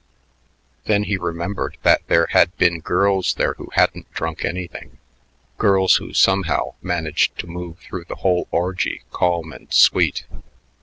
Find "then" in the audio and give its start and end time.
0.85-1.03